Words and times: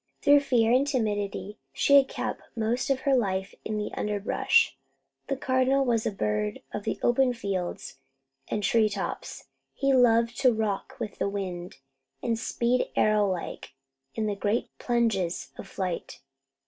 Through 0.23 0.39
fear 0.39 0.71
and 0.71 0.87
timidity 0.87 1.59
she 1.73 1.97
had 1.97 2.07
kept 2.07 2.41
most 2.55 2.89
of 2.89 3.01
her 3.01 3.15
life 3.15 3.53
in 3.63 3.77
the 3.77 3.93
underbrush. 3.93 4.75
The 5.27 5.37
Cardinal 5.37 5.85
was 5.85 6.07
a 6.07 6.11
bird 6.11 6.59
of 6.73 6.85
the 6.85 6.97
open 7.03 7.33
fields 7.33 7.99
and 8.47 8.63
tree 8.63 8.89
tops. 8.89 9.49
He 9.75 9.93
loved 9.93 10.35
to 10.39 10.51
rock 10.51 10.95
with 10.99 11.19
the 11.19 11.29
wind, 11.29 11.77
and 12.23 12.39
speed 12.39 12.87
arrow 12.95 13.29
like 13.29 13.73
in 14.15 14.33
great 14.39 14.75
plunges 14.79 15.51
of 15.55 15.67
flight. 15.67 16.19